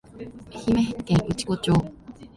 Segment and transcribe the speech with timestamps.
[0.55, 1.71] 愛媛県内子町